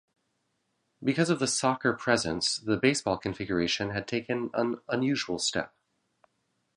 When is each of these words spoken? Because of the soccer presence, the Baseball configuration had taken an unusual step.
Because 1.03 1.29
of 1.29 1.37
the 1.37 1.45
soccer 1.45 1.93
presence, 1.93 2.57
the 2.57 2.75
Baseball 2.75 3.19
configuration 3.19 3.91
had 3.91 4.07
taken 4.07 4.49
an 4.55 4.77
unusual 4.89 5.37
step. 5.37 5.75